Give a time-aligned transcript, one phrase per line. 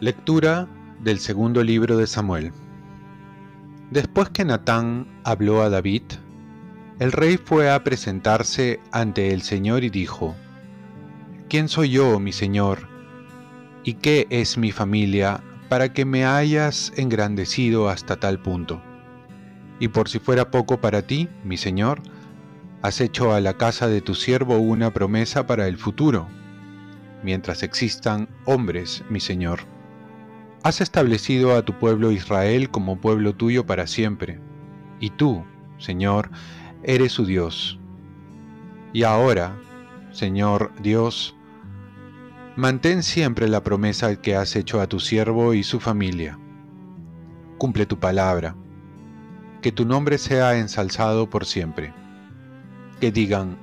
[0.00, 0.66] Lectura
[1.02, 2.52] del segundo libro de Samuel.
[3.90, 6.04] Después que Natán habló a David,
[6.98, 10.34] el rey fue a presentarse ante el Señor y dijo,
[11.50, 12.88] ¿Quién soy yo, mi Señor?
[13.84, 18.80] ¿Y qué es mi familia para que me hayas engrandecido hasta tal punto?
[19.80, 22.00] Y por si fuera poco para ti, mi Señor,
[22.80, 26.26] has hecho a la casa de tu siervo una promesa para el futuro,
[27.22, 29.60] mientras existan hombres, mi Señor.
[30.62, 34.38] Has establecido a tu pueblo Israel como pueblo tuyo para siempre,
[35.00, 35.42] y tú,
[35.78, 36.30] Señor,
[36.82, 37.78] eres su Dios.
[38.92, 39.56] Y ahora,
[40.12, 41.34] Señor Dios,
[42.56, 46.38] mantén siempre la promesa que has hecho a tu siervo y su familia.
[47.56, 48.54] Cumple tu palabra,
[49.62, 51.94] que tu nombre sea ensalzado por siempre.
[53.00, 53.56] Que digan,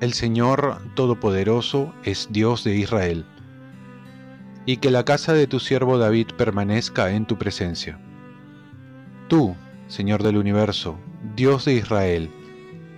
[0.00, 3.24] el Señor Todopoderoso es Dios de Israel
[4.66, 7.98] y que la casa de tu siervo David permanezca en tu presencia.
[9.28, 9.54] Tú,
[9.86, 10.98] Señor del universo,
[11.36, 12.30] Dios de Israel,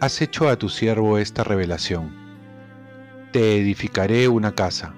[0.00, 2.12] has hecho a tu siervo esta revelación.
[3.32, 4.94] Te edificaré una casa.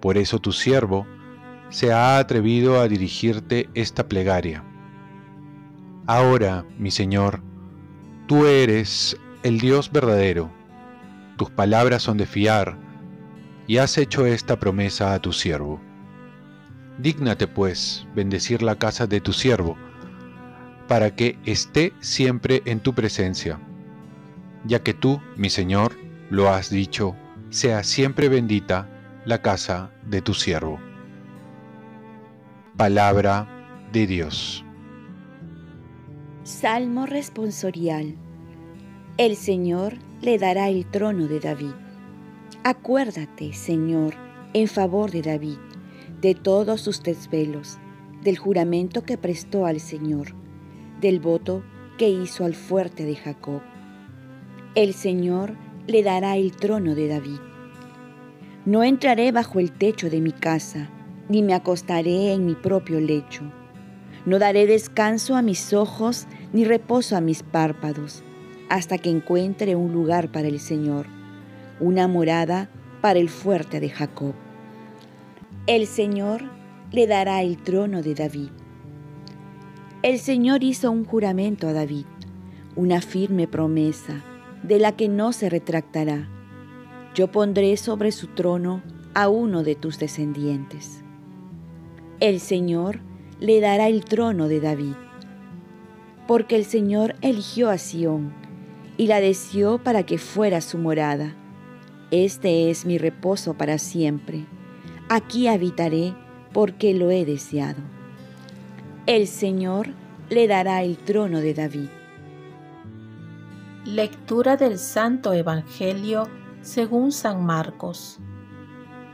[0.00, 1.06] Por eso tu siervo
[1.68, 4.64] se ha atrevido a dirigirte esta plegaria.
[6.06, 7.42] Ahora, mi Señor,
[8.26, 10.50] tú eres el Dios verdadero,
[11.36, 12.76] tus palabras son de fiar,
[13.70, 15.80] y has hecho esta promesa a tu siervo.
[16.98, 19.76] Dígnate, pues, bendecir la casa de tu siervo,
[20.88, 23.60] para que esté siempre en tu presencia,
[24.64, 25.96] ya que tú, mi Señor,
[26.30, 27.14] lo has dicho,
[27.50, 28.88] sea siempre bendita
[29.24, 30.80] la casa de tu siervo.
[32.76, 33.46] Palabra
[33.92, 34.64] de Dios.
[36.42, 38.16] Salmo responsorial.
[39.16, 41.89] El Señor le dará el trono de David.
[42.62, 44.14] Acuérdate, Señor,
[44.52, 45.56] en favor de David,
[46.20, 47.78] de todos sus desvelos,
[48.22, 50.34] del juramento que prestó al Señor,
[51.00, 51.62] del voto
[51.96, 53.62] que hizo al fuerte de Jacob.
[54.74, 55.54] El Señor
[55.86, 57.38] le dará el trono de David.
[58.66, 60.90] No entraré bajo el techo de mi casa,
[61.30, 63.44] ni me acostaré en mi propio lecho.
[64.26, 68.22] No daré descanso a mis ojos, ni reposo a mis párpados,
[68.68, 71.19] hasta que encuentre un lugar para el Señor
[71.80, 72.68] una morada
[73.00, 74.34] para el fuerte de Jacob.
[75.66, 76.42] El Señor
[76.92, 78.50] le dará el trono de David.
[80.02, 82.04] El Señor hizo un juramento a David,
[82.76, 84.22] una firme promesa,
[84.62, 86.28] de la que no se retractará.
[87.14, 88.82] Yo pondré sobre su trono
[89.14, 91.02] a uno de tus descendientes.
[92.20, 93.00] El Señor
[93.40, 94.94] le dará el trono de David,
[96.26, 98.34] porque el Señor eligió a Sión
[98.98, 101.34] y la deseó para que fuera su morada
[102.10, 104.46] este es mi reposo para siempre.
[105.08, 106.14] Aquí habitaré
[106.52, 107.80] porque lo he deseado.
[109.06, 109.88] El Señor
[110.28, 111.88] le dará el trono de David.
[113.84, 116.28] Lectura del Santo Evangelio
[116.62, 118.18] según San Marcos.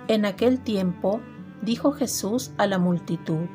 [0.09, 1.21] En aquel tiempo
[1.63, 3.47] dijo Jesús a la multitud,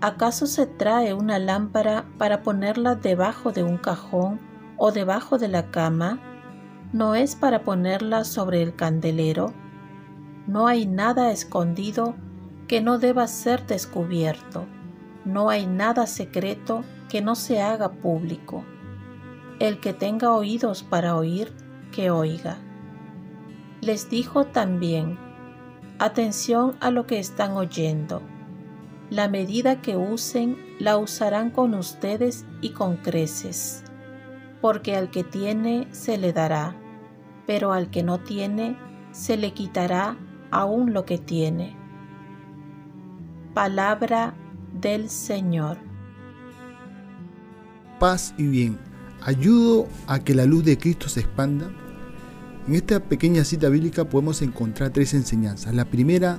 [0.00, 4.40] ¿acaso se trae una lámpara para ponerla debajo de un cajón
[4.76, 6.33] o debajo de la cama?
[6.94, 9.52] No es para ponerla sobre el candelero.
[10.46, 12.14] No hay nada escondido
[12.68, 14.66] que no deba ser descubierto.
[15.24, 18.64] No hay nada secreto que no se haga público.
[19.58, 21.52] El que tenga oídos para oír,
[21.90, 22.58] que oiga.
[23.80, 25.18] Les dijo también,
[25.98, 28.22] atención a lo que están oyendo.
[29.10, 33.82] La medida que usen la usarán con ustedes y con creces,
[34.60, 36.76] porque al que tiene se le dará
[37.46, 38.76] pero al que no tiene
[39.12, 40.16] se le quitará
[40.50, 41.76] aún lo que tiene.
[43.54, 44.34] Palabra
[44.80, 45.78] del Señor.
[48.00, 48.78] Paz y bien.
[49.22, 51.70] Ayudo a que la luz de Cristo se expanda.
[52.66, 55.74] En esta pequeña cita bíblica podemos encontrar tres enseñanzas.
[55.74, 56.38] La primera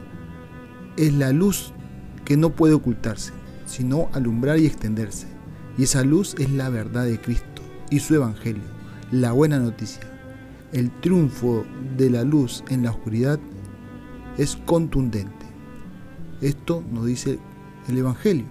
[0.98, 1.74] es la luz
[2.26, 3.32] que no puede ocultarse,
[3.66, 5.28] sino alumbrar y extenderse.
[5.78, 8.64] Y esa luz es la verdad de Cristo y su Evangelio,
[9.12, 10.15] la buena noticia
[10.76, 13.40] el triunfo de la luz en la oscuridad
[14.38, 15.46] es contundente.
[16.42, 17.40] Esto nos dice
[17.88, 18.48] el Evangelio,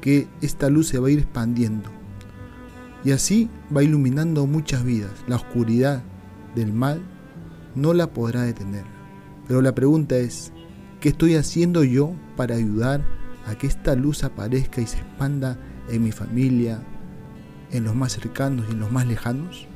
[0.00, 1.90] que esta luz se va a ir expandiendo
[3.04, 5.10] y así va iluminando muchas vidas.
[5.26, 6.04] La oscuridad
[6.54, 7.02] del mal
[7.74, 8.84] no la podrá detener.
[9.48, 10.52] Pero la pregunta es,
[11.00, 13.04] ¿qué estoy haciendo yo para ayudar
[13.48, 15.58] a que esta luz aparezca y se expanda
[15.90, 16.84] en mi familia,
[17.72, 19.66] en los más cercanos y en los más lejanos?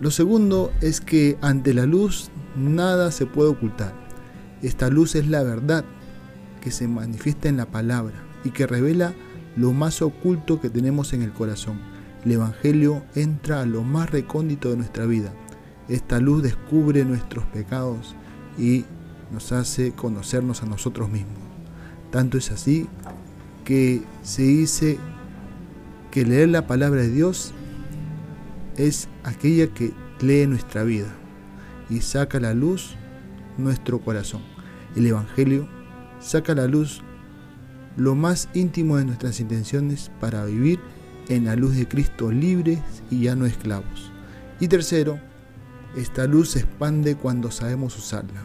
[0.00, 3.92] Lo segundo es que ante la luz nada se puede ocultar.
[4.62, 5.84] Esta luz es la verdad
[6.60, 8.14] que se manifiesta en la palabra
[8.44, 9.14] y que revela
[9.56, 11.80] lo más oculto que tenemos en el corazón.
[12.24, 15.32] El Evangelio entra a lo más recóndito de nuestra vida.
[15.88, 18.14] Esta luz descubre nuestros pecados
[18.56, 18.84] y
[19.32, 21.38] nos hace conocernos a nosotros mismos.
[22.12, 22.86] Tanto es así
[23.64, 24.98] que se dice
[26.10, 27.52] que leer la palabra de Dios
[28.78, 31.08] es aquella que lee nuestra vida
[31.90, 32.94] y saca a la luz
[33.58, 34.42] nuestro corazón.
[34.96, 35.68] El Evangelio
[36.20, 37.02] saca a la luz
[37.96, 40.78] lo más íntimo de nuestras intenciones para vivir
[41.28, 42.80] en la luz de Cristo libres
[43.10, 44.12] y ya no esclavos.
[44.60, 45.18] Y tercero,
[45.96, 48.42] esta luz se expande cuando sabemos usarla.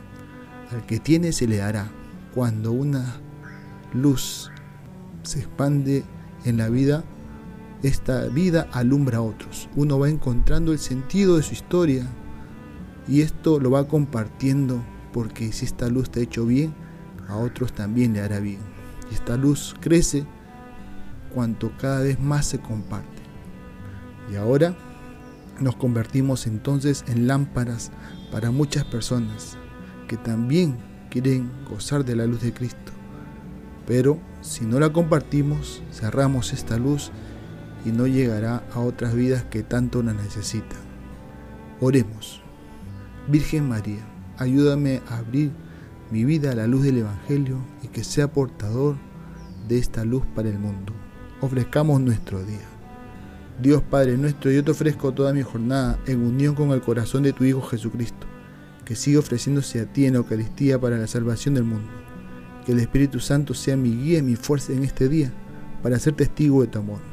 [0.71, 1.88] Al que tiene se le dará.
[2.33, 3.18] Cuando una
[3.94, 4.50] luz
[5.21, 6.03] se expande
[6.45, 7.03] en la vida,
[7.83, 9.69] esta vida alumbra a otros.
[9.75, 12.07] Uno va encontrando el sentido de su historia
[13.07, 14.81] y esto lo va compartiendo
[15.12, 16.74] porque si esta luz te ha hecho bien,
[17.27, 18.59] a otros también le hará bien.
[19.12, 20.25] Y esta luz crece
[21.33, 23.21] cuanto cada vez más se comparte.
[24.31, 24.75] Y ahora
[25.59, 27.91] nos convertimos entonces en lámparas
[28.31, 29.57] para muchas personas
[30.07, 30.77] que también
[31.09, 32.91] quieren gozar de la luz de Cristo.
[33.85, 37.12] Pero si no la compartimos, cerramos esta luz
[37.85, 40.80] y no llegará a otras vidas que tanto la necesitan.
[41.80, 42.41] Oremos.
[43.27, 44.03] Virgen María,
[44.38, 45.51] ayúdame a abrir
[46.12, 48.95] mi vida a la luz del Evangelio y que sea portador
[49.68, 50.94] de esta luz para el mundo.
[51.41, 52.62] Ofrezcamos nuestro día.
[53.62, 57.33] Dios Padre nuestro, yo te ofrezco toda mi jornada en unión con el corazón de
[57.33, 58.27] tu Hijo Jesucristo,
[58.83, 61.89] que sigue ofreciéndose a ti en la Eucaristía para la salvación del mundo.
[62.65, 65.31] Que el Espíritu Santo sea mi guía y mi fuerza en este día
[65.81, 67.12] para ser testigo de tu amor.